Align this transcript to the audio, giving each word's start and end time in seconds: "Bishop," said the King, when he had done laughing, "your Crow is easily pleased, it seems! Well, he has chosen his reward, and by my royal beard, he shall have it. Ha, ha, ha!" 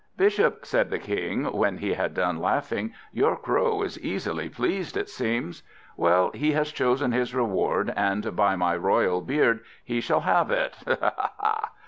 "Bishop," 0.17 0.65
said 0.65 0.89
the 0.89 0.97
King, 0.97 1.43
when 1.55 1.77
he 1.77 1.93
had 1.93 2.15
done 2.15 2.39
laughing, 2.39 2.91
"your 3.13 3.35
Crow 3.35 3.83
is 3.83 3.99
easily 3.99 4.49
pleased, 4.49 4.97
it 4.97 5.09
seems! 5.09 5.61
Well, 5.95 6.31
he 6.33 6.53
has 6.53 6.71
chosen 6.71 7.11
his 7.11 7.35
reward, 7.35 7.93
and 7.95 8.35
by 8.35 8.55
my 8.55 8.75
royal 8.77 9.21
beard, 9.21 9.59
he 9.85 10.01
shall 10.01 10.21
have 10.21 10.49
it. 10.49 10.75
Ha, 10.87 10.97
ha, 10.99 11.31
ha!" 11.37 11.71